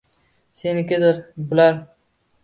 [0.53, 1.19] Senikidir
[1.51, 1.77] bular